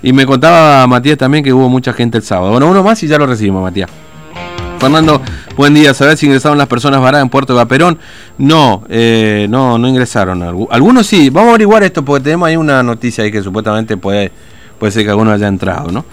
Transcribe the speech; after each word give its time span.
Y 0.00 0.12
me 0.12 0.26
contaba 0.26 0.86
Matías 0.86 1.18
también 1.18 1.42
que 1.42 1.52
hubo 1.52 1.68
mucha 1.68 1.92
gente 1.92 2.18
el 2.18 2.22
sábado. 2.22 2.52
Bueno, 2.52 2.68
uno 2.70 2.84
más 2.84 3.02
y 3.02 3.08
ya 3.08 3.18
lo 3.18 3.26
recibimos, 3.26 3.60
Matías. 3.60 3.90
Fernando, 4.78 5.20
buen 5.56 5.74
día. 5.74 5.92
¿Sabés 5.92 6.20
si 6.20 6.26
ingresaron 6.26 6.56
las 6.56 6.68
personas 6.68 7.00
varadas 7.00 7.24
en 7.24 7.30
Puerto 7.30 7.52
de 7.52 7.56
Vaperón? 7.56 7.98
No, 8.38 8.84
eh, 8.88 9.48
no, 9.50 9.76
no 9.76 9.88
ingresaron. 9.88 10.40
Algunos 10.70 11.08
sí. 11.08 11.30
Vamos 11.30 11.48
a 11.48 11.50
averiguar 11.54 11.82
esto 11.82 12.04
porque 12.04 12.22
tenemos 12.22 12.46
ahí 12.46 12.54
una 12.54 12.84
noticia 12.84 13.24
ahí 13.24 13.32
que 13.32 13.42
supuestamente 13.42 13.96
puede, 13.96 14.30
puede 14.78 14.92
ser 14.92 15.02
que 15.02 15.10
alguno 15.10 15.32
haya 15.32 15.48
entrado, 15.48 15.90
¿no? 15.90 16.04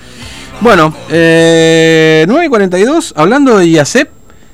Bueno, 0.60 0.92
eh, 1.12 2.26
9 2.28 2.44
y 2.44 2.50
42, 2.50 3.14
hablando 3.16 3.60
de 3.60 3.68
IACEP, 3.68 4.10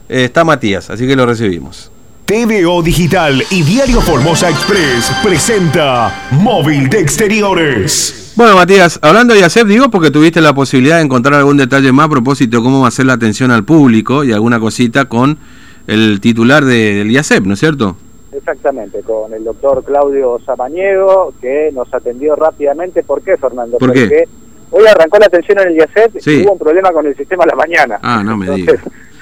eh, 0.10 0.26
está 0.26 0.44
Matías, 0.44 0.90
así 0.90 1.08
que 1.08 1.16
lo 1.16 1.26
recibimos. 1.26 1.90
TVO 2.26 2.84
Digital 2.84 3.46
y 3.50 3.62
Diario 3.64 4.02
Formosa 4.02 4.50
Express 4.50 5.10
presenta 5.24 6.28
Móvil 6.32 6.90
de 6.90 7.00
Exteriores. 7.00 8.23
Bueno, 8.36 8.56
Matías, 8.56 8.98
hablando 9.04 9.36
de 9.36 9.42
IACEP, 9.42 9.68
digo 9.68 9.92
porque 9.92 10.10
tuviste 10.10 10.42
la 10.42 10.56
posibilidad 10.56 10.98
de 10.98 11.04
encontrar 11.04 11.36
algún 11.36 11.56
detalle 11.56 11.92
más 11.92 12.08
a 12.08 12.10
propósito 12.10 12.58
de 12.58 12.64
cómo 12.64 12.82
va 12.82 12.88
a 12.88 12.92
ser 12.92 13.06
la 13.06 13.14
atención 13.14 13.52
al 13.52 13.64
público 13.64 14.24
y 14.24 14.32
alguna 14.34 14.60
cosita 14.60 15.06
con 15.06 15.38
el 15.86 16.20
titular 16.20 16.66
del 16.66 17.12
IACEP, 17.12 17.46
¿no 17.46 17.54
es 17.54 17.60
cierto? 17.60 17.96
Exactamente, 18.32 19.02
con 19.02 19.32
el 19.36 19.44
doctor 19.44 19.84
Claudio 19.84 20.40
Samaniego, 20.44 21.36
que 21.40 21.70
nos 21.76 21.94
atendió 21.94 22.36
rápidamente. 22.36 23.04
¿Por 23.04 23.22
qué, 23.22 23.38
Fernando? 23.38 23.78
¿Por 23.78 23.90
Porque 23.90 24.28
hoy 24.72 24.88
arrancó 24.88 25.20
la 25.20 25.28
atención 25.28 25.60
en 25.60 25.68
el 25.68 25.76
IACEP 25.76 26.28
y 26.28 26.44
hubo 26.44 26.54
un 26.54 26.60
problema 26.60 26.92
con 26.92 27.06
el 27.06 27.16
sistema 27.16 27.44
a 27.44 27.48
la 27.48 27.56
mañana. 27.56 28.00
Ah, 28.02 28.24
no 28.26 28.36
me 28.36 28.50
digas. 28.50 28.80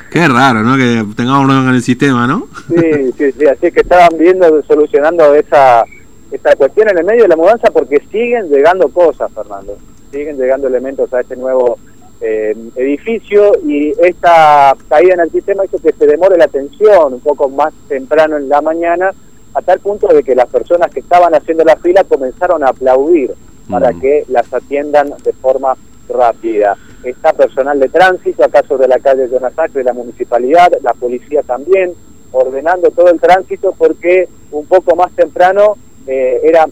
Qué 0.10 0.26
raro, 0.26 0.62
¿no? 0.64 0.78
Que 0.78 1.04
tengamos 1.18 1.42
un 1.42 1.48
problema 1.48 1.66
con 1.66 1.76
el 1.76 1.84
sistema, 1.84 2.28
¿no? 2.28 2.48
Sí, 2.70 3.12
sí, 3.18 3.32
sí, 3.38 3.46
así 3.46 3.72
que 3.74 3.82
estaban 3.82 4.18
viendo, 4.18 4.64
solucionando 4.64 5.36
esa 5.36 5.84
esta 6.32 6.56
cuestión 6.56 6.90
en 6.90 6.98
el 6.98 7.04
medio 7.04 7.24
de 7.24 7.30
la 7.30 7.36
mudanza 7.36 7.70
porque 7.72 8.02
siguen 8.12 8.50
llegando 8.50 8.88
cosas, 8.90 9.32
Fernando. 9.34 9.78
Siguen 10.12 10.38
llegando 10.38 10.68
elementos 10.68 11.14
a 11.14 11.22
este 11.22 11.36
nuevo 11.36 11.78
eh, 12.22 12.56
edificio 12.76 13.52
y 13.66 13.94
esta 14.02 14.76
caída 14.88 15.16
en 15.16 15.22
el 15.22 15.32
sistema 15.32 15.66
hizo 15.66 15.80
que 15.80 15.92
se 15.92 16.06
demore 16.06 16.38
la 16.38 16.46
atención 16.46 17.14
un 17.14 17.20
poco 17.20 17.50
más 17.50 17.74
temprano 17.88 18.38
en 18.38 18.48
la 18.48 18.62
mañana, 18.62 19.12
a 19.54 19.62
tal 19.62 19.80
punto 19.80 20.08
de 20.08 20.24
que 20.24 20.36
las 20.36 20.48
personas 20.48 20.92
que 20.92 21.02
estaban 21.02 21.34
haciendo 21.34 21.64
la 21.64 21.76
fila 21.78 22.04
comenzaron 22.04 22.64
a 22.64 22.70
aplaudir 22.70 23.34
para 23.70 23.92
mm. 23.92 24.00
que 24.00 24.26
las 24.30 24.54
atiendan 24.54 25.14
de 25.24 25.34
forma 25.34 25.76
rápida. 26.08 26.78
Está 27.04 27.34
personal 27.34 27.80
de 27.80 27.90
tránsito 27.90 28.44
acá 28.44 28.64
sobre 28.68 28.88
la 28.88 29.00
calle 29.00 29.28
Jonathan 29.30 29.74
de 29.74 29.84
la 29.84 29.94
municipalidad, 29.94 30.72
la 30.84 30.94
policía 30.94 31.42
también, 31.42 31.94
ordenando 32.32 32.92
todo 32.92 33.10
el 33.10 33.20
tránsito 33.20 33.74
porque 33.78 34.30
un 34.52 34.66
poco 34.66 34.96
más 34.96 35.12
temprano 35.14 35.76
eh, 36.08 36.40
era 36.44 36.66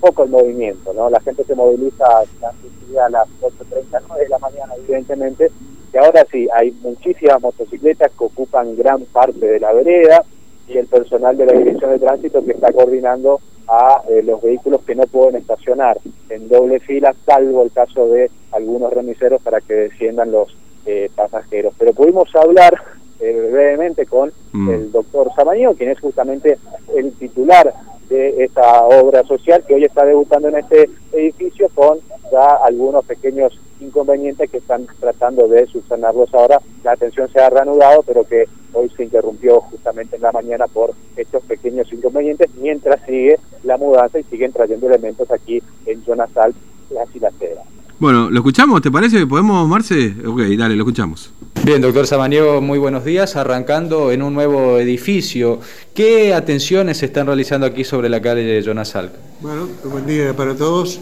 poco 0.00 0.24
el 0.24 0.30
movimiento, 0.30 0.92
¿no? 0.92 1.08
La 1.10 1.20
gente 1.20 1.44
se 1.44 1.54
moviliza 1.54 2.04
a 2.06 3.08
las 3.10 3.28
8.30, 3.40 4.02
9 4.08 4.22
de 4.22 4.28
la 4.28 4.38
mañana, 4.38 4.74
evidentemente, 4.76 5.50
y 5.92 5.96
ahora 5.96 6.26
sí, 6.30 6.46
hay 6.52 6.72
muchísimas 6.82 7.40
motocicletas 7.40 8.10
que 8.12 8.24
ocupan 8.24 8.76
gran 8.76 9.02
parte 9.06 9.46
de 9.46 9.60
la 9.60 9.72
vereda 9.72 10.22
y 10.68 10.78
el 10.78 10.86
personal 10.86 11.36
de 11.36 11.46
la 11.46 11.52
Dirección 11.52 11.90
de 11.90 11.98
Tránsito 11.98 12.44
que 12.44 12.52
está 12.52 12.72
coordinando 12.72 13.40
a 13.68 14.02
eh, 14.08 14.22
los 14.22 14.42
vehículos 14.42 14.82
que 14.82 14.94
no 14.94 15.04
pueden 15.04 15.36
estacionar 15.36 15.98
en 16.28 16.48
doble 16.48 16.80
fila, 16.80 17.14
salvo 17.24 17.62
el 17.62 17.72
caso 17.72 18.08
de 18.08 18.30
algunos 18.52 18.92
remiseros 18.92 19.40
para 19.42 19.60
que 19.60 19.74
desciendan 19.74 20.32
los 20.32 20.54
eh, 20.84 21.10
pasajeros. 21.14 21.74
Pero 21.78 21.92
pudimos 21.92 22.28
hablar 22.36 22.74
brevemente 23.18 24.04
con 24.04 24.30
mm. 24.52 24.70
el 24.70 24.92
doctor 24.92 25.30
Samaño, 25.34 25.74
quien 25.74 25.90
es 25.90 26.00
justamente 26.00 26.58
el 26.94 27.12
titular 27.14 27.72
de 28.08 28.44
esta 28.44 28.84
obra 28.84 29.24
social 29.24 29.64
que 29.66 29.74
hoy 29.74 29.84
está 29.84 30.04
debutando 30.04 30.48
en 30.48 30.58
este 30.58 30.90
edificio 31.12 31.68
con 31.74 31.98
ya 32.30 32.56
algunos 32.64 33.04
pequeños 33.04 33.58
inconvenientes 33.80 34.50
que 34.50 34.58
están 34.58 34.86
tratando 35.00 35.48
de 35.48 35.66
subsanarlos 35.66 36.32
ahora. 36.34 36.60
La 36.84 36.92
atención 36.92 37.28
se 37.32 37.40
ha 37.40 37.50
reanudado, 37.50 38.02
pero 38.02 38.24
que 38.24 38.44
hoy 38.72 38.90
se 38.96 39.04
interrumpió 39.04 39.60
justamente 39.60 40.16
en 40.16 40.22
la 40.22 40.32
mañana 40.32 40.66
por 40.66 40.92
estos 41.16 41.42
pequeños 41.44 41.92
inconvenientes, 41.92 42.50
mientras 42.60 43.04
sigue 43.06 43.38
la 43.64 43.76
mudanza 43.76 44.18
y 44.18 44.24
siguen 44.24 44.52
trayendo 44.52 44.86
elementos 44.86 45.30
aquí 45.30 45.62
en 45.86 46.04
Jonasal, 46.04 46.54
la 46.90 47.06
Silacera. 47.06 47.62
Bueno, 47.98 48.30
¿lo 48.30 48.36
escuchamos? 48.38 48.82
¿Te 48.82 48.90
parece? 48.90 49.26
¿Podemos, 49.26 49.66
Marce? 49.66 50.14
Ok, 50.26 50.40
dale, 50.58 50.76
lo 50.76 50.82
escuchamos. 50.82 51.32
Bien, 51.64 51.80
doctor 51.80 52.06
Samaniego, 52.06 52.60
muy 52.60 52.78
buenos 52.78 53.04
días. 53.04 53.36
Arrancando 53.36 54.12
en 54.12 54.22
un 54.22 54.34
nuevo 54.34 54.78
edificio, 54.78 55.60
¿qué 55.94 56.32
atenciones 56.32 56.98
se 56.98 57.06
están 57.06 57.26
realizando 57.26 57.66
aquí 57.66 57.82
sobre 57.84 58.08
la 58.08 58.22
calle 58.22 58.42
de 58.42 58.62
Jonas 58.62 58.90
Salk? 58.90 59.12
Bueno, 59.40 59.68
buen 59.84 60.06
día 60.06 60.34
para 60.34 60.54
todos. 60.54 61.00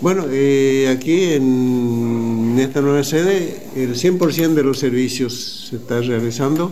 Bueno, 0.00 0.26
eh, 0.30 0.94
aquí 0.96 1.32
en 1.32 2.56
esta 2.58 2.80
nueva 2.80 3.02
sede 3.02 3.56
el 3.74 3.94
100% 3.94 4.54
de 4.54 4.62
los 4.62 4.78
servicios 4.78 5.68
se 5.70 5.76
está 5.76 6.00
realizando, 6.00 6.70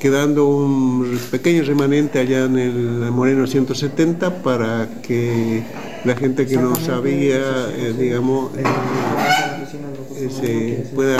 quedando 0.00 0.48
un 0.48 1.18
pequeño 1.30 1.62
remanente 1.64 2.18
allá 2.18 2.44
en 2.44 2.58
el 2.58 3.10
Moreno 3.10 3.46
170 3.46 4.42
para 4.42 5.00
que 5.00 5.62
la 6.04 6.14
gente 6.14 6.46
que 6.46 6.56
no 6.56 6.76
sabía, 6.76 7.38
eh, 7.76 7.94
digamos, 7.98 8.50
eh, 8.56 10.28
se 10.30 10.94
pueda 10.94 11.16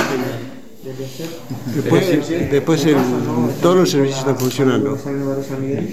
Después, 1.75 2.29
después 2.51 2.87
todos 3.63 3.77
los 3.77 3.91
servicios 3.91 4.19
están 4.19 4.37
funcionando. 4.37 4.99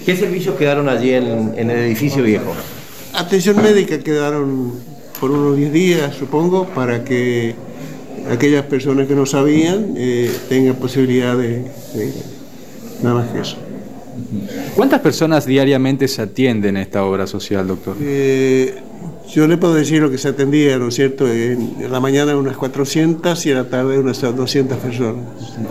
¿Qué 0.04 0.16
servicios 0.16 0.56
quedaron 0.56 0.88
allí 0.88 1.12
en, 1.12 1.54
el 1.56 1.70
edificio 1.70 2.24
viejo? 2.24 2.54
Atención 3.12 3.62
médica 3.62 3.98
quedaron 4.00 4.72
por 5.20 5.30
unos 5.30 5.56
10 5.56 5.72
días, 5.72 6.14
supongo, 6.16 6.66
para 6.66 7.04
que 7.04 7.54
aquellas 8.30 8.64
personas 8.64 9.06
que 9.06 9.14
no 9.14 9.26
sabían 9.26 9.94
eh, 9.96 10.30
tengan 10.48 10.74
posibilidad 10.74 11.36
de, 11.36 11.64
nada 13.02 13.14
más 13.14 13.28
que 13.30 13.40
eso. 13.40 13.56
¿Cuántas 14.74 15.00
personas 15.00 15.46
diariamente 15.46 16.08
se 16.08 16.22
atienden 16.22 16.76
a 16.76 16.82
esta 16.82 17.04
obra 17.04 17.26
social, 17.26 17.66
doctor? 17.66 17.96
Eh, 18.00 18.74
yo 19.28 19.46
le 19.46 19.56
puedo 19.56 19.74
decir 19.74 20.00
lo 20.00 20.10
que 20.10 20.18
se 20.18 20.28
atendía, 20.28 20.78
¿no 20.78 20.88
es 20.88 20.94
cierto? 20.94 21.30
En, 21.30 21.90
la 21.90 22.00
mañana 22.00 22.36
unas 22.36 22.56
400 22.56 23.46
y 23.46 23.50
en 23.50 23.56
la 23.56 23.64
tarde 23.64 23.98
unas 23.98 24.20
200 24.20 24.78
personas. 24.78 25.24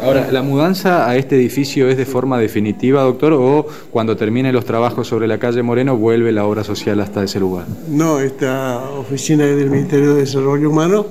Ahora, 0.04 0.32
¿la 0.32 0.42
mudanza 0.42 1.10
a 1.10 1.16
este 1.16 1.36
edificio 1.36 1.88
es 1.88 1.98
de 1.98 2.06
forma 2.06 2.38
definitiva, 2.40 3.02
doctor, 3.02 3.34
o 3.34 3.66
cuando 3.92 4.16
terminen 4.16 4.54
los 4.54 4.66
trabajos 4.66 5.08
sobre 5.08 5.28
la 5.28 5.38
calle 5.38 5.64
Moreno 5.64 5.98
vuelve 5.98 6.32
la 6.32 6.46
obra 6.46 6.64
social 6.64 7.00
hasta 7.00 7.24
ese 7.24 7.40
lugar? 7.40 7.66
No, 7.90 8.20
esta 8.20 8.84
oficina 8.92 9.46
del 9.46 9.70
Ministerio 9.70 10.14
de 10.14 10.22
Desarrollo 10.22 10.70
Humano, 10.70 11.06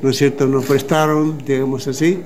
¿no 0.00 0.10
es 0.10 0.16
cierto?, 0.16 0.46
nos 0.46 0.64
prestaron, 0.64 1.38
digamos 1.44 1.88
así, 1.88 2.20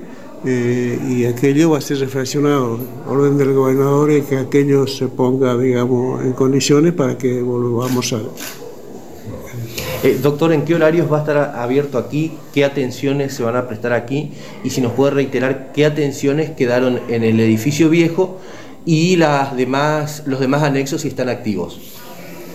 eh, 0.45 0.99
y 1.09 1.25
aquello 1.25 1.71
va 1.71 1.77
a 1.77 1.81
ser 1.81 1.99
reflexionado, 1.99 2.77
orden 3.07 3.37
del 3.37 3.53
gobernador 3.53 4.11
y 4.11 4.21
que 4.21 4.37
aquello 4.37 4.85
se 4.87 5.07
ponga, 5.07 5.57
digamos, 5.57 6.21
en 6.21 6.33
condiciones 6.33 6.93
para 6.93 7.17
que 7.17 7.41
volvamos 7.41 8.11
a 8.11 8.19
eh, 10.03 10.19
doctor, 10.21 10.51
¿en 10.53 10.65
qué 10.65 10.75
horarios 10.75 11.11
va 11.11 11.17
a 11.17 11.19
estar 11.21 11.37
abierto 11.55 11.97
aquí? 11.97 12.33
¿Qué 12.53 12.65
atenciones 12.65 13.33
se 13.33 13.43
van 13.43 13.55
a 13.55 13.67
prestar 13.67 13.93
aquí? 13.93 14.31
Y 14.63 14.69
si 14.69 14.81
nos 14.81 14.91
puede 14.91 15.11
reiterar 15.11 15.71
qué 15.73 15.85
atenciones 15.85 16.51
quedaron 16.51 16.99
en 17.07 17.23
el 17.23 17.39
edificio 17.39 17.89
viejo 17.89 18.39
y 18.85 19.15
las 19.15 19.53
los 19.53 20.39
demás 20.39 20.63
anexos 20.63 21.01
si 21.01 21.07
están 21.07 21.29
activos. 21.29 21.79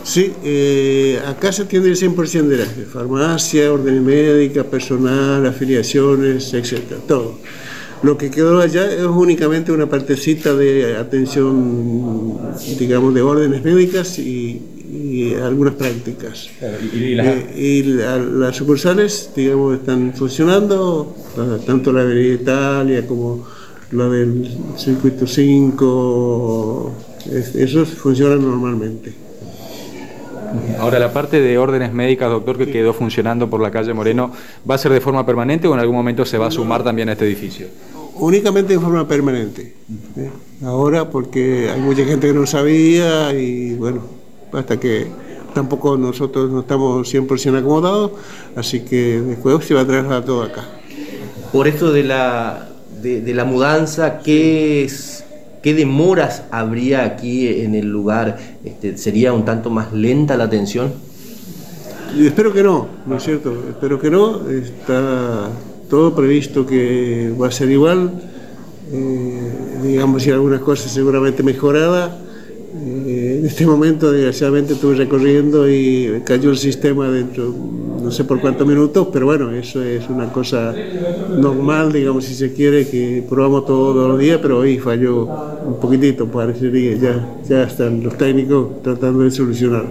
Sí, 0.04 0.32
eh, 0.44 1.20
acá 1.26 1.52
se 1.52 1.62
atiende 1.62 1.90
el 1.90 1.96
100% 1.96 2.46
de 2.46 2.56
la 2.58 2.66
farmacia, 2.90 3.72
orden 3.72 4.04
médica, 4.04 4.64
personal, 4.64 5.44
afiliaciones, 5.46 6.54
etcétera, 6.54 7.00
todo. 7.06 7.34
Lo 8.02 8.16
que 8.16 8.30
quedó 8.30 8.60
allá 8.60 8.90
es 8.90 9.02
únicamente 9.02 9.72
una 9.72 9.86
partecita 9.86 10.54
de 10.54 10.96
atención, 10.96 12.38
digamos, 12.78 13.12
de 13.12 13.22
órdenes 13.22 13.64
médicas 13.64 14.18
y, 14.18 14.77
y 14.90 15.34
algunas 15.34 15.74
prácticas. 15.74 16.48
¿Y, 16.94 17.18
eh, 17.18 17.84
las 18.32 18.56
sucursales, 18.56 19.30
digamos, 19.36 19.78
están 19.78 20.12
funcionando, 20.14 21.14
tanto 21.66 21.92
la 21.92 22.04
de 22.04 22.34
Italia 22.34 23.06
como 23.06 23.46
la 23.92 24.08
del 24.08 24.48
circuito 24.76 25.26
5, 25.26 26.92
esos 27.54 27.88
funcionan 27.90 28.42
normalmente. 28.42 29.14
Ahora, 30.78 30.98
la 30.98 31.12
parte 31.12 31.40
de 31.40 31.58
órdenes 31.58 31.92
médicas, 31.92 32.30
doctor, 32.30 32.56
que 32.56 32.70
quedó 32.70 32.94
funcionando 32.94 33.50
por 33.50 33.60
la 33.60 33.70
calle 33.70 33.92
Moreno, 33.92 34.32
¿va 34.68 34.76
a 34.76 34.78
ser 34.78 34.92
de 34.92 35.00
forma 35.00 35.26
permanente 35.26 35.68
o 35.68 35.74
en 35.74 35.80
algún 35.80 35.96
momento 35.96 36.24
se 36.24 36.38
va 36.38 36.46
a 36.46 36.50
sumar 36.50 36.82
también 36.82 37.08
a 37.10 37.12
este 37.12 37.26
edificio? 37.26 37.66
Únicamente 38.14 38.72
de 38.72 38.80
forma 38.80 39.06
permanente. 39.06 39.74
¿eh? 40.16 40.30
Ahora, 40.64 41.10
porque 41.10 41.70
hay 41.70 41.80
mucha 41.80 42.04
gente 42.04 42.28
que 42.28 42.32
no 42.32 42.46
sabía 42.46 43.32
y 43.34 43.74
bueno, 43.74 44.17
hasta 44.52 44.78
que 44.78 45.06
tampoco 45.54 45.96
nosotros 45.96 46.50
no 46.50 46.60
estamos 46.60 47.12
100% 47.12 47.58
acomodados, 47.58 48.12
así 48.56 48.80
que 48.80 49.20
después 49.20 49.64
se 49.64 49.74
va 49.74 49.82
a 49.82 49.86
trasladar 49.86 50.24
todo 50.24 50.42
acá. 50.42 50.64
Por 51.52 51.66
esto 51.66 51.92
de 51.92 52.04
la, 52.04 52.68
de, 53.02 53.34
la 53.34 53.44
mudanza, 53.44 54.18
¿qué, 54.18 54.84
es, 54.84 55.24
¿qué 55.62 55.74
demoras 55.74 56.42
habría 56.50 57.04
aquí 57.04 57.48
en 57.62 57.74
el 57.74 57.86
lugar? 57.86 58.38
Este, 58.64 58.96
¿Sería 58.98 59.32
un 59.32 59.44
tanto 59.44 59.70
más 59.70 59.92
lenta 59.92 60.36
la 60.36 60.44
atención? 60.44 60.92
espero 62.18 62.52
que 62.52 62.62
no, 62.62 62.88
¿no 63.06 63.16
es 63.16 63.24
cierto? 63.24 63.52
Espero 63.68 64.00
que 64.00 64.10
no. 64.10 64.48
Está 64.48 65.50
todo 65.88 66.14
previsto 66.14 66.66
que 66.66 67.32
va 67.40 67.48
a 67.48 67.50
ser 67.50 67.70
igual. 67.70 68.10
Eh, 68.90 69.52
digamos, 69.82 70.26
y 70.26 70.30
algunas 70.30 70.60
cosas 70.60 70.92
seguramente 70.92 71.42
mejoradas. 71.42 72.27
Eh, 73.58 73.62
este 73.62 73.66
momento, 73.66 74.12
desgraciadamente, 74.12 74.74
estuve 74.74 74.94
recorriendo 74.94 75.68
y 75.68 76.22
cayó 76.24 76.50
el 76.50 76.58
sistema 76.58 77.08
dentro, 77.08 77.52
no 78.00 78.10
sé 78.12 78.22
por 78.22 78.40
cuántos 78.40 78.64
minutos, 78.64 79.08
pero 79.12 79.26
bueno, 79.26 79.50
eso 79.50 79.82
es 79.82 80.08
una 80.08 80.32
cosa 80.32 80.72
normal, 81.36 81.92
digamos, 81.92 82.24
si 82.24 82.34
se 82.34 82.52
quiere, 82.52 82.86
que 82.86 83.24
probamos 83.28 83.66
todos 83.66 84.08
los 84.08 84.18
días, 84.18 84.38
pero 84.40 84.58
hoy 84.58 84.78
falló 84.78 85.24
un 85.66 85.80
poquitito, 85.80 86.26
parecería, 86.26 86.96
ya, 86.96 87.38
ya 87.48 87.64
están 87.64 88.00
los 88.02 88.16
técnicos 88.16 88.80
tratando 88.82 89.24
de 89.24 89.30
solucionar. 89.32 89.86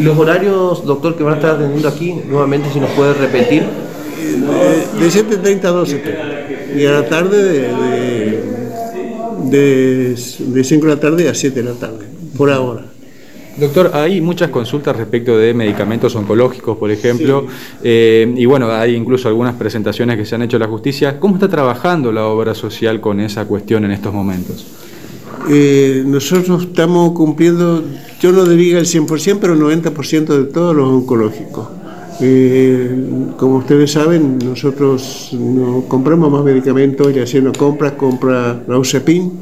Los 0.00 0.18
horarios, 0.18 0.84
doctor, 0.84 1.14
que 1.14 1.22
van 1.22 1.34
a 1.34 1.36
estar 1.36 1.54
atendiendo 1.54 1.88
aquí, 1.88 2.14
nuevamente, 2.28 2.70
si 2.72 2.80
nos 2.80 2.90
puede 2.90 3.14
repetir. 3.14 3.62
De, 4.22 5.04
de 5.04 5.10
7.30 5.10 5.64
a 5.64 5.70
12 5.70 6.02
y 6.76 6.86
a 6.86 6.92
la 6.92 7.08
tarde 7.08 7.42
de, 7.42 7.68
de, 9.50 10.16
de 10.38 10.64
5 10.64 10.86
de 10.86 10.94
la 10.94 11.00
tarde 11.00 11.28
a 11.28 11.34
7 11.34 11.62
de 11.62 11.68
la 11.68 11.74
tarde, 11.78 12.06
por 12.36 12.50
ahora. 12.50 12.84
Doctor, 13.56 13.90
hay 13.92 14.20
muchas 14.20 14.50
consultas 14.50 14.96
respecto 14.96 15.36
de 15.36 15.52
medicamentos 15.52 16.14
oncológicos, 16.16 16.78
por 16.78 16.90
ejemplo, 16.90 17.46
eh, 17.82 18.32
y 18.36 18.46
bueno, 18.46 18.70
hay 18.70 18.94
incluso 18.94 19.28
algunas 19.28 19.54
presentaciones 19.56 20.16
que 20.16 20.24
se 20.24 20.34
han 20.34 20.42
hecho 20.42 20.56
a 20.56 20.60
la 20.60 20.68
justicia. 20.68 21.20
¿Cómo 21.20 21.34
está 21.34 21.48
trabajando 21.48 22.12
la 22.12 22.26
obra 22.26 22.54
social 22.54 23.00
con 23.00 23.20
esa 23.20 23.44
cuestión 23.44 23.84
en 23.84 23.90
estos 23.90 24.14
momentos? 24.14 24.66
Eh, 25.50 26.02
nosotros 26.06 26.62
estamos 26.62 27.12
cumpliendo, 27.12 27.84
yo 28.20 28.32
no 28.32 28.44
diría 28.44 28.78
el 28.78 28.86
100%, 28.86 29.38
pero 29.40 29.54
el 29.54 29.60
90% 29.60 30.26
de 30.26 30.44
todos 30.44 30.74
los 30.74 30.88
oncológicos. 30.88 31.68
Eh, 32.20 33.34
como 33.36 33.56
ustedes 33.56 33.90
saben, 33.92 34.38
nosotros 34.38 35.30
no 35.32 35.84
compramos 35.88 36.30
más 36.30 36.44
medicamentos 36.44 37.14
y 37.14 37.18
haciendo 37.18 37.52
compras, 37.52 37.92
compra 37.92 38.62
la 38.66 38.78
UCEPIN, 38.78 39.32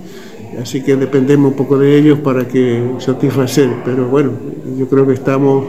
así 0.61 0.83
que 0.83 0.97
dependemos 0.97 1.51
un 1.53 1.57
poco 1.57 1.79
de 1.79 1.97
ellos 1.99 2.19
para 2.21 2.47
que 2.49 2.83
satisfacer, 2.99 3.71
pero 3.85 4.07
bueno, 4.09 4.31
yo 4.79 4.87
creo 4.89 5.07
que 5.07 5.15
estamos 5.15 5.67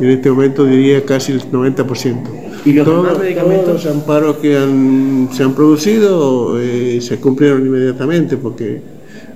en 0.00 0.10
este 0.10 0.30
momento 0.30 0.64
diría 0.64 1.04
casi 1.04 1.32
el 1.32 1.42
90%. 1.50 2.22
¿Y 2.64 2.72
los 2.72 2.84
todos, 2.84 3.04
demás 3.06 3.18
medicamentos? 3.18 3.64
todos 3.66 3.84
los 3.84 3.94
amparos 3.94 4.36
que 4.36 4.56
han- 4.56 5.28
se 5.32 5.42
han 5.42 5.54
producido 5.54 6.58
eh, 6.60 6.98
se 7.00 7.18
cumplieron 7.18 7.64
inmediatamente 7.66 8.36
porque 8.36 8.80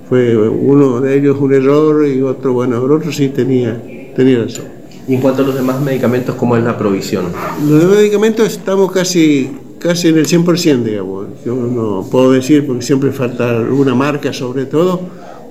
fue 0.09 0.37
uno 0.37 1.01
de 1.01 1.17
ellos 1.17 1.37
un 1.41 1.55
error 1.55 2.07
y 2.07 2.21
otro, 2.23 2.53
bueno, 2.53 2.85
el 2.85 2.91
otro 2.91 3.13
sí 3.13 3.29
tenía, 3.29 3.81
tenía 4.17 4.43
razón. 4.43 4.65
Y 5.07 5.15
en 5.15 5.21
cuanto 5.21 5.43
a 5.43 5.47
los 5.47 5.55
demás 5.55 5.81
medicamentos, 5.81 6.35
¿cómo 6.35 6.57
es 6.57 6.65
la 6.65 6.77
provisión? 6.77 7.27
Los 7.69 7.81
de 7.81 7.97
medicamentos 7.97 8.47
estamos 8.49 8.91
casi, 8.93 9.51
casi 9.81 10.09
en 10.09 10.19
el 10.19 10.27
100%, 10.27 10.85
digamos. 10.85 11.27
Yo 11.45 11.57
no 11.57 12.07
puedo 12.09 12.33
decir 12.33 12.65
porque 12.67 12.83
siempre 12.83 13.11
falta 13.11 13.51
alguna 13.51 13.95
marca 13.95 14.33
sobre 14.33 14.67
todo, 14.67 15.01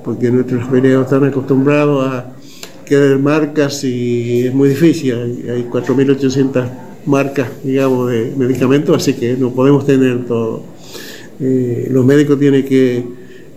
porque 0.05 0.31
nuestros 0.31 0.63
afiliados 0.63 1.05
están 1.05 1.25
acostumbrados 1.25 2.07
a 2.07 2.31
querer 2.85 3.19
marcas 3.19 3.83
y 3.83 4.45
es 4.45 4.53
muy 4.53 4.69
difícil. 4.69 5.13
Hay, 5.13 5.49
hay 5.49 5.63
4.800 5.69 6.69
marcas, 7.05 7.49
digamos, 7.63 8.09
de 8.09 8.33
medicamentos, 8.37 8.95
así 8.95 9.13
que 9.13 9.35
no 9.35 9.51
podemos 9.51 9.85
tener 9.85 10.25
todo. 10.25 10.63
Eh, 11.41 11.87
los 11.91 12.05
médicos 12.05 12.39
tienen 12.39 12.65
que 12.65 13.03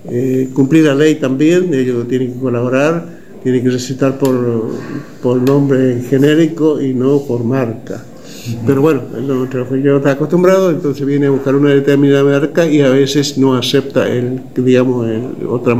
eh, 0.09 0.49
cumplir 0.53 0.85
la 0.85 0.95
ley 0.95 1.15
también, 1.15 1.73
ellos 1.73 2.07
tienen 2.07 2.33
que 2.33 2.39
colaborar, 2.39 3.21
tienen 3.43 3.63
que 3.63 3.69
recitar 3.69 4.17
por, 4.17 4.71
por 5.21 5.41
nombre 5.41 6.01
genérico 6.09 6.81
y 6.81 6.93
no 6.93 7.21
por 7.21 7.43
marca. 7.43 8.03
Pero 8.65 8.81
bueno, 8.81 9.01
el 9.17 9.61
afiliado 9.61 9.97
está 9.97 10.11
acostumbrado, 10.11 10.69
entonces 10.71 11.05
viene 11.05 11.27
a 11.27 11.29
buscar 11.29 11.55
una 11.55 11.69
determinada 11.69 12.23
marca 12.23 12.65
y 12.65 12.81
a 12.81 12.89
veces 12.89 13.37
no 13.37 13.55
acepta 13.55 14.07
el, 14.07 14.41
digamos, 14.55 15.07
el- 15.07 15.47
otra, 15.47 15.75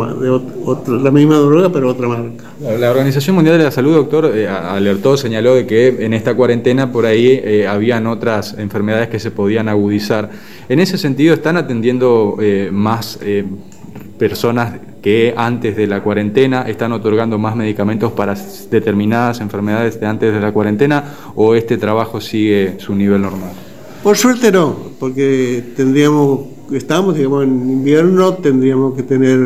otra- 0.66 0.94
la 0.96 1.12
misma 1.12 1.38
droga, 1.38 1.70
pero 1.72 1.90
otra 1.90 2.08
marca. 2.08 2.44
La 2.80 2.92
Organización 2.92 3.36
Mundial 3.36 3.58
de 3.58 3.66
la 3.66 3.72
Salud, 3.72 3.94
doctor, 3.96 4.32
eh, 4.34 4.48
alertó, 4.48 5.18
señaló 5.18 5.56
de 5.56 5.66
que 5.68 5.88
en 6.06 6.14
esta 6.14 6.36
cuarentena 6.36 6.92
por 6.92 7.06
ahí 7.06 7.40
eh, 7.44 7.68
habían 7.68 8.08
otras 8.08 8.56
enfermedades 8.58 9.10
que 9.10 9.20
se 9.20 9.32
podían 9.32 9.68
agudizar. 9.68 10.30
En 10.70 10.80
ese 10.80 10.98
sentido, 10.98 11.34
¿están 11.34 11.58
atendiendo 11.58 12.38
eh, 12.40 12.70
más 12.72 13.20
personas 14.18 14.80
que 15.02 15.34
antes 15.36 15.76
de 15.76 15.88
la 15.88 16.02
cuarentena? 16.02 16.64
¿Están 16.64 16.92
otorgando 16.94 17.38
más 17.38 17.56
medicamentos 17.56 18.12
para 18.12 18.36
determinadas 18.70 19.42
enfermedades 19.42 20.00
de 20.00 20.06
antes 20.08 20.34
de 20.34 20.40
la 20.40 20.52
cuarentena? 20.52 21.04
¿O 21.36 21.56
este 21.56 21.78
trabajo 21.78 22.22
sigue 22.22 22.76
su 22.80 22.96
nivel 22.96 23.22
normal? 23.22 23.52
Por 24.04 24.18
suerte 24.18 24.52
no, 24.52 24.76
porque 25.00 25.64
tendríamos, 25.76 26.42
estamos 26.72 27.16
digamos 27.16 27.44
en 27.44 27.70
invierno, 27.70 28.34
tendríamos 28.34 28.96
que 28.96 29.04
tener 29.04 29.40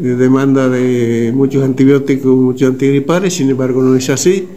eh, 0.00 0.02
demanda 0.02 0.68
de 0.68 1.32
muchos 1.34 1.62
antibióticos, 1.62 2.36
muchos 2.36 2.68
antigripales, 2.70 3.34
sin 3.34 3.50
embargo 3.50 3.82
no 3.82 3.94
es 3.94 4.10
así. 4.10 4.48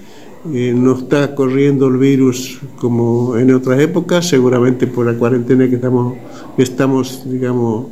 Eh, 0.53 0.73
no 0.75 0.97
está 0.97 1.35
corriendo 1.35 1.87
el 1.87 1.97
virus 1.97 2.59
como 2.79 3.37
en 3.37 3.53
otras 3.53 3.79
épocas, 3.79 4.27
seguramente 4.27 4.87
por 4.87 5.05
la 5.05 5.13
cuarentena 5.13 5.69
que 5.69 5.75
estamos, 5.75 6.15
que 6.57 6.63
estamos 6.63 7.21
digamos, 7.25 7.87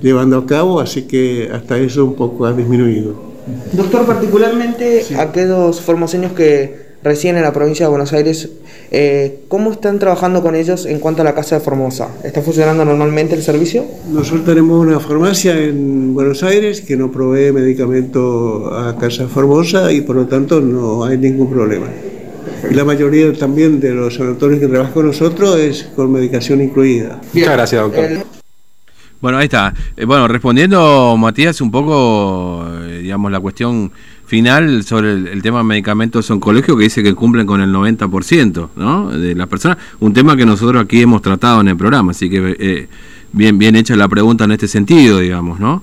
llevando 0.00 0.38
a 0.38 0.46
cabo, 0.46 0.80
así 0.80 1.02
que 1.02 1.50
hasta 1.52 1.76
eso 1.78 2.06
un 2.06 2.14
poco 2.14 2.46
ha 2.46 2.52
disminuido. 2.54 3.14
Doctor, 3.72 4.06
particularmente 4.06 5.04
aquellos 5.18 5.80
formoseños 5.80 6.32
que 6.32 6.89
residen 7.02 7.36
en 7.38 7.42
la 7.42 7.52
provincia 7.52 7.86
de 7.86 7.90
Buenos 7.90 8.12
Aires, 8.12 8.48
eh, 8.90 9.40
¿cómo 9.48 9.72
están 9.72 9.98
trabajando 9.98 10.42
con 10.42 10.54
ellos 10.54 10.84
en 10.86 10.98
cuanto 10.98 11.22
a 11.22 11.24
la 11.24 11.34
Casa 11.34 11.56
de 11.58 11.60
Formosa? 11.64 12.08
¿Está 12.24 12.42
funcionando 12.42 12.84
normalmente 12.84 13.34
el 13.34 13.42
servicio? 13.42 13.84
Nosotros 14.12 14.44
tenemos 14.44 14.84
una 14.86 15.00
farmacia 15.00 15.56
en 15.58 16.12
Buenos 16.14 16.42
Aires 16.42 16.80
que 16.82 16.96
no 16.96 17.10
provee 17.10 17.52
medicamento 17.52 18.74
a 18.74 18.96
Casa 18.98 19.26
Formosa 19.28 19.92
y 19.92 20.02
por 20.02 20.16
lo 20.16 20.26
tanto 20.26 20.60
no 20.60 21.04
hay 21.04 21.16
ningún 21.16 21.50
problema. 21.50 21.86
Y 22.70 22.74
la 22.74 22.84
mayoría 22.84 23.32
también 23.32 23.80
de 23.80 23.94
los 23.94 24.14
sanatorios 24.16 24.60
que 24.60 24.66
trabajan 24.68 24.92
con 24.92 25.06
nosotros 25.06 25.56
es 25.58 25.88
con 25.96 26.12
medicación 26.12 26.60
incluida. 26.60 27.20
Muchas 27.32 27.52
gracias, 27.52 27.80
doctor. 27.82 28.04
El- 28.04 28.22
Bueno, 29.20 29.38
ahí 29.38 29.44
está. 29.44 29.74
Eh, 29.96 30.04
bueno, 30.06 30.26
respondiendo, 30.28 31.14
Matías, 31.18 31.60
un 31.60 31.70
poco, 31.70 32.64
eh, 32.84 33.00
digamos, 33.02 33.30
la 33.30 33.38
cuestión 33.40 33.92
final 34.30 34.84
sobre 34.84 35.12
el, 35.12 35.26
el 35.26 35.42
tema 35.42 35.64
medicamentos 35.64 36.30
oncológicos 36.30 36.78
que 36.78 36.84
dice 36.84 37.02
que 37.02 37.14
cumplen 37.14 37.48
con 37.48 37.60
el 37.60 37.72
90%, 37.72 38.68
¿no? 38.76 39.10
De 39.10 39.34
las 39.34 39.48
personas. 39.48 39.78
Un 39.98 40.14
tema 40.14 40.36
que 40.36 40.46
nosotros 40.46 40.84
aquí 40.84 41.02
hemos 41.02 41.20
tratado 41.20 41.60
en 41.60 41.66
el 41.66 41.76
programa, 41.76 42.12
así 42.12 42.30
que 42.30 42.56
eh, 42.60 42.88
bien, 43.32 43.58
bien 43.58 43.74
hecha 43.74 43.96
la 43.96 44.08
pregunta 44.08 44.44
en 44.44 44.52
este 44.52 44.68
sentido, 44.68 45.18
digamos, 45.18 45.58
¿no? 45.58 45.82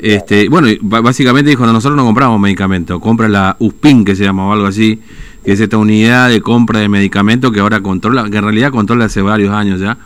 Este, 0.00 0.48
bueno, 0.48 0.66
básicamente 0.82 1.48
dijo, 1.48 1.64
no, 1.64 1.72
nosotros 1.72 1.96
no 1.96 2.04
compramos 2.04 2.40
medicamentos, 2.40 3.00
compra 3.00 3.28
la 3.28 3.56
USPIN, 3.60 4.04
que 4.04 4.16
se 4.16 4.24
llama 4.24 4.48
o 4.48 4.52
algo 4.52 4.66
así, 4.66 5.00
que 5.44 5.52
es 5.52 5.60
esta 5.60 5.78
unidad 5.78 6.28
de 6.28 6.40
compra 6.40 6.80
de 6.80 6.88
medicamentos 6.88 7.52
que 7.52 7.60
ahora 7.60 7.80
controla, 7.82 8.28
que 8.28 8.36
en 8.36 8.42
realidad 8.42 8.72
controla 8.72 9.04
hace 9.04 9.22
varios 9.22 9.54
años 9.54 9.80
ya, 9.80 9.96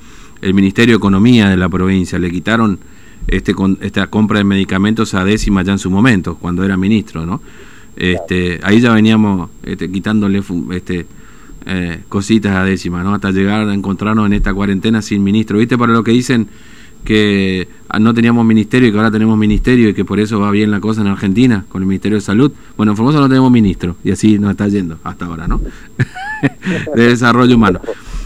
el 0.42 0.52
Ministerio 0.52 0.96
de 0.96 0.98
Economía 0.98 1.48
de 1.48 1.56
la 1.56 1.70
provincia. 1.70 2.18
Le 2.18 2.30
quitaron 2.30 2.78
este 3.28 3.54
con, 3.54 3.78
esta 3.80 4.06
compra 4.08 4.38
de 4.38 4.44
medicamentos 4.44 5.14
a 5.14 5.24
décima 5.24 5.62
ya 5.62 5.72
en 5.72 5.78
su 5.78 5.90
momento, 5.90 6.36
cuando 6.36 6.64
era 6.64 6.76
ministro, 6.76 7.26
¿no? 7.26 7.40
Este, 7.96 8.60
ahí 8.62 8.80
ya 8.80 8.92
veníamos 8.92 9.50
este, 9.62 9.90
quitándole 9.90 10.42
este, 10.72 11.06
eh, 11.66 12.00
cositas 12.08 12.56
a 12.56 12.64
décima, 12.64 13.02
¿no? 13.02 13.14
Hasta 13.14 13.30
llegar 13.30 13.68
a 13.68 13.74
encontrarnos 13.74 14.26
en 14.26 14.32
esta 14.32 14.54
cuarentena 14.54 15.02
sin 15.02 15.22
ministro. 15.22 15.58
¿Viste? 15.58 15.76
Para 15.76 15.92
lo 15.92 16.02
que 16.02 16.12
dicen 16.12 16.48
que 17.04 17.68
ah, 17.88 17.98
no 17.98 18.14
teníamos 18.14 18.44
ministerio 18.44 18.88
y 18.88 18.92
que 18.92 18.98
ahora 18.98 19.10
tenemos 19.10 19.36
ministerio 19.36 19.88
y 19.88 19.94
que 19.94 20.04
por 20.04 20.20
eso 20.20 20.40
va 20.40 20.50
bien 20.50 20.70
la 20.70 20.80
cosa 20.80 21.00
en 21.00 21.06
Argentina 21.08 21.64
con 21.68 21.82
el 21.82 21.88
Ministerio 21.88 22.16
de 22.16 22.22
Salud. 22.22 22.52
Bueno, 22.76 22.92
en 22.92 22.96
Formosa 22.96 23.18
no 23.20 23.28
tenemos 23.28 23.50
ministro 23.50 23.96
y 24.04 24.12
así 24.12 24.38
nos 24.38 24.52
está 24.52 24.68
yendo 24.68 24.98
hasta 25.04 25.26
ahora, 25.26 25.46
¿no? 25.46 25.60
de 26.94 27.02
desarrollo 27.02 27.54
humano. 27.54 27.80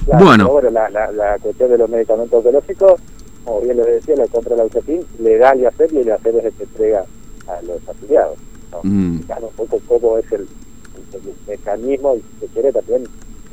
Claro, 0.04 0.24
Bueno, 0.24 0.44
pero 0.44 0.52
bueno, 0.52 0.70
la, 0.70 0.90
la, 0.90 1.12
la 1.12 1.38
cuestión 1.38 1.70
de 1.70 1.78
los 1.78 1.88
medicamentos 1.88 2.38
oncológicos, 2.38 3.00
como 3.44 3.60
bien 3.60 3.76
lo 3.76 3.84
decía, 3.84 4.16
la 4.16 4.26
compra 4.26 4.52
de 4.56 4.62
la 4.62 4.64
UCEPIN, 4.66 5.04
legal 5.18 5.60
y 5.60 5.66
hacer 5.66 5.92
y 5.92 5.98
el 5.98 6.10
hacer 6.12 6.34
es 6.36 6.44
el 6.46 6.52
que 6.52 6.62
entrega 6.64 7.04
a 7.46 7.62
los 7.62 7.86
afiliados. 7.88 8.38
¿no? 8.72 8.80
Mm. 8.82 9.20
Un 9.46 9.50
poco 9.68 9.80
cómo 9.86 10.18
es 10.18 10.32
el, 10.32 10.40
el- 10.42 10.48
el 11.28 11.34
mecanismo 11.46 12.16
se 12.40 12.46
quiere 12.48 12.72
también 12.72 13.04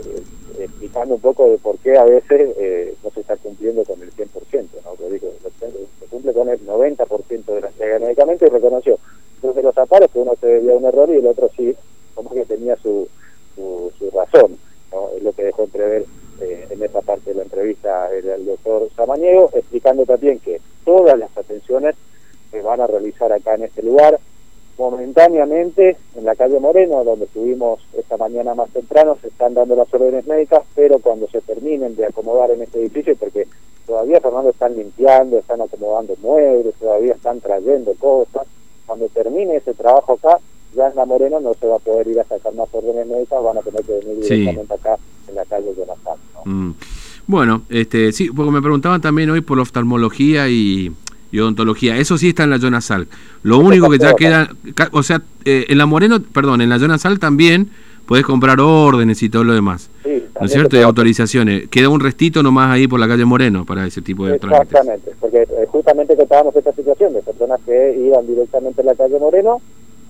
eh, 0.05 0.23
explicando 0.59 1.15
un 1.15 1.21
poco 1.21 1.49
de 1.49 1.57
por 1.57 1.77
qué 1.79 1.97
a 1.97 2.05
veces 2.05 2.49
eh, 2.57 2.95
no 3.03 3.11
se 3.11 3.21
está 3.21 3.35
cumpliendo 3.37 3.83
con 3.83 4.01
el 4.01 4.11
100%, 4.13 4.27
¿no? 4.83 4.91
Pero 4.97 5.09
digo, 5.09 5.31
se 5.99 6.05
cumple 6.07 6.33
con 6.33 6.49
el 6.49 6.59
90% 6.65 7.45
de 7.45 7.61
la 7.61 7.67
entrega 7.67 7.93
de 7.95 8.05
medicamentos 8.05 8.47
y 8.47 8.51
reconoció 8.51 8.97
dos 9.41 9.55
de 9.55 9.63
los 9.63 9.77
aparos 9.77 10.09
que 10.11 10.19
uno 10.19 10.33
se 10.39 10.47
debía 10.47 10.73
a 10.73 10.77
un 10.77 10.85
error 10.85 11.09
y 11.09 11.15
el 11.17 11.25
otro 11.27 11.49
sí, 11.55 11.75
como 12.15 12.29
que 12.31 12.45
tenía 12.45 12.75
su, 12.77 13.07
su, 13.55 13.91
su 13.97 14.09
razón, 14.11 14.57
¿no? 14.91 15.09
Es 15.17 15.23
lo 15.23 15.33
que 15.33 15.43
dejó 15.45 15.63
entrever 15.63 16.05
eh, 16.41 16.67
en 16.69 16.83
esa 16.83 17.01
parte 17.01 17.31
de 17.31 17.37
la 17.37 17.43
entrevista 17.43 18.09
el, 18.13 18.27
el 18.27 18.45
doctor 18.45 18.89
Samaniego, 18.95 19.49
explicando 19.53 20.05
también 20.05 20.39
que 20.39 20.59
acá 25.21 25.97
en 26.15 26.25
la 26.25 26.35
calle 26.35 26.59
Moreno, 26.59 27.03
donde 27.03 27.25
estuvimos 27.25 27.79
esta 27.97 28.17
mañana 28.17 28.55
más 28.55 28.69
temprano, 28.71 29.17
se 29.21 29.27
están 29.27 29.53
dando 29.53 29.75
las 29.75 29.93
órdenes 29.93 30.25
médicas, 30.25 30.63
pero 30.75 30.99
cuando 30.99 31.27
se 31.27 31.41
terminen 31.41 31.95
de 31.95 32.05
acomodar 32.05 32.51
en 32.51 32.61
este 32.61 32.79
edificio, 32.79 33.15
porque 33.15 33.47
todavía, 33.85 34.19
Fernando, 34.19 34.49
están 34.49 34.75
limpiando, 34.75 35.37
están 35.37 35.61
acomodando 35.61 36.15
muebles, 36.21 36.73
todavía 36.75 37.13
están 37.13 37.39
trayendo 37.39 37.93
cosas, 37.99 38.47
cuando 38.85 39.07
termine 39.09 39.57
ese 39.57 39.73
trabajo 39.73 40.13
acá, 40.13 40.39
ya 40.75 40.87
en 40.87 40.95
la 40.95 41.05
Moreno 41.05 41.39
no 41.39 41.53
se 41.53 41.67
va 41.67 41.75
a 41.75 41.79
poder 41.79 42.07
ir 42.07 42.19
a 42.19 42.23
sacar 42.23 42.53
más 42.53 42.69
órdenes 42.71 43.05
médicas, 43.07 43.43
van 43.43 43.57
a 43.57 43.61
tener 43.61 43.83
que 43.83 43.93
venir 43.93 44.23
directamente 44.23 44.73
acá 44.73 44.97
en 45.27 45.35
la 45.35 45.45
calle 45.45 45.73
Jonathan. 45.75 46.17
¿no? 46.33 46.51
Mm. 46.51 46.75
Bueno, 47.27 47.61
este, 47.69 48.11
sí, 48.11 48.29
porque 48.31 48.51
me 48.51 48.61
preguntaban 48.61 48.99
también 49.01 49.29
hoy 49.29 49.41
por 49.41 49.57
la 49.57 49.63
oftalmología 49.63 50.49
y, 50.49 50.91
y 51.31 51.39
odontología. 51.39 51.97
Eso 51.97 52.17
sí 52.17 52.29
está 52.29 52.43
en 52.43 52.49
la 52.49 52.59
Jonasal. 52.59 53.07
Lo 53.43 53.59
único 53.59 53.89
que 53.89 53.97
ya 53.97 54.13
queda, 54.13 54.49
o 54.91 55.03
sea, 55.03 55.21
eh, 55.45 55.65
en 55.69 55.77
la 55.77 55.85
Moreno, 55.85 56.21
perdón, 56.21 56.61
en 56.61 56.69
la 56.69 56.77
Jonasal 56.77 57.19
también 57.19 57.69
podés 58.05 58.25
comprar 58.25 58.59
órdenes 58.59 59.23
y 59.23 59.29
todo 59.29 59.43
lo 59.43 59.53
demás. 59.53 59.89
Sí, 60.03 60.25
¿No 60.39 60.45
es 60.45 60.51
cierto? 60.51 60.77
Y 60.77 60.81
autorizaciones. 60.81 61.69
Queda 61.69 61.89
un 61.89 61.99
restito 61.99 62.43
nomás 62.43 62.71
ahí 62.71 62.87
por 62.87 62.99
la 62.99 63.07
calle 63.07 63.25
Moreno 63.25 63.65
para 63.65 63.85
ese 63.85 64.01
tipo 64.01 64.25
de 64.25 64.37
trámites. 64.37 64.67
Exactamente, 64.67 65.11
porque 65.19 65.43
eh, 65.43 65.65
justamente 65.67 66.15
contábamos 66.15 66.55
esta 66.55 66.73
situación 66.73 67.13
de 67.13 67.21
personas 67.21 67.59
que 67.65 67.95
iban 67.97 68.27
directamente 68.27 68.81
a 68.81 68.85
la 68.85 68.95
calle 68.95 69.17
Moreno, 69.19 69.61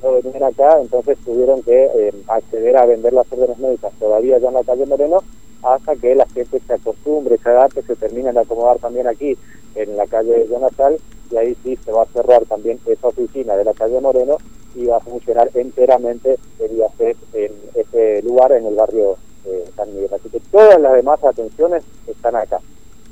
no 0.01 0.13
venían 0.13 0.44
acá, 0.44 0.78
entonces 0.82 1.18
tuvieron 1.24 1.62
que 1.62 1.84
eh, 1.84 2.13
acceder 2.28 2.75
a 2.78 2.86
vender 2.86 3.13
las 3.13 3.32
órdenes 3.32 3.60
médicas 3.60 3.92
todavía 4.00 4.40
ya 4.40 4.48
en 4.48 4.54
la 4.56 4.63
calle 4.63 4.86
Moreno, 4.88 5.22
hasta 5.63 5.96
que 5.96 6.15
la 6.15 6.25
gente 6.27 6.60
se 6.65 6.74
acostumbre, 6.74 7.38
se 7.38 7.50
adapte, 7.50 7.82
se 7.84 7.96
terminen 7.96 8.34
de 8.34 8.41
acomodar 8.41 8.80
también 8.80 9.08
aquí 9.08 9.38
en 9.75 9.96
la 9.98 10.08
calle 10.08 10.48
Jonasal, 10.50 10.98
y 11.32 11.38
ahí 11.38 11.56
sí 11.63 11.77
se 11.84 11.91
va 11.91 12.03
a 12.03 12.08
cerrar 12.08 12.46
también 12.46 12.80
esa 12.86 13.08
oficina 13.08 13.56
de 13.56 13.63
la 13.63 13.74
calle 13.74 14.01
Moreno 14.01 14.38
y 14.75 14.86
va 14.86 14.98
a 14.98 15.01
funcionar 15.01 15.50
enteramente 15.53 16.38
el 16.60 16.77
IACEP 16.77 17.18
en 17.34 17.53
ese 17.75 18.22
lugar, 18.24 18.51
en 18.51 18.65
el 18.65 18.75
barrio 18.75 19.18
eh, 19.46 19.65
San 19.75 19.94
Miguel. 19.94 20.13
Así 20.13 20.30
que 20.30 20.39
todas 20.51 20.80
las 20.80 20.94
demás 20.94 21.24
atenciones 21.24 21.84
están 22.08 22.36
acá 22.36 22.60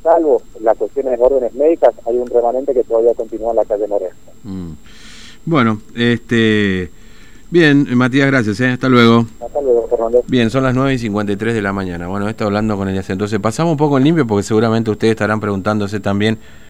salvo 0.01 0.41
las 0.61 0.77
cuestiones 0.77 1.17
de 1.17 1.25
órdenes 1.25 1.53
médicas, 1.53 1.93
hay 2.05 2.17
un 2.17 2.27
remanente 2.27 2.73
que 2.73 2.83
todavía 2.83 3.13
continúa 3.13 3.51
en 3.51 3.55
la 3.57 3.65
calle 3.65 3.87
Moreno. 3.87 4.15
Mm. 4.43 4.71
Bueno, 5.45 5.81
este. 5.95 6.91
Bien, 7.51 7.87
Matías, 7.97 8.27
gracias, 8.27 8.59
¿eh? 8.59 8.67
hasta 8.67 8.87
luego. 8.87 9.25
Hasta 9.43 9.61
luego, 9.61 9.78
Bien, 10.27 10.49
son 10.49 10.63
las 10.63 10.73
9 10.73 10.93
y 10.93 10.97
53 10.97 11.53
de 11.53 11.61
la 11.61 11.73
mañana. 11.73 12.07
Bueno, 12.07 12.29
esto 12.29 12.45
hablando 12.45 12.77
con 12.77 12.87
ellas. 12.89 13.09
Entonces, 13.09 13.39
pasamos 13.39 13.71
un 13.71 13.77
poco 13.77 13.97
en 13.97 14.03
limpio 14.03 14.25
porque 14.25 14.43
seguramente 14.43 14.91
ustedes 14.91 15.11
estarán 15.11 15.39
preguntándose 15.39 15.99
también 15.99 16.39